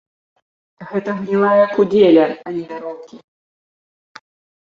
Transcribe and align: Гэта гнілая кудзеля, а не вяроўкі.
Гэта 0.93 1.09
гнілая 1.19 1.65
кудзеля, 1.75 2.25
а 2.47 2.53
не 2.55 2.63
вяроўкі. 2.71 3.17